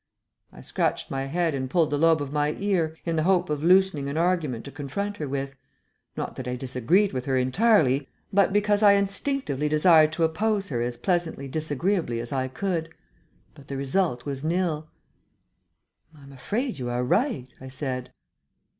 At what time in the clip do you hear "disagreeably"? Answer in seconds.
11.47-12.19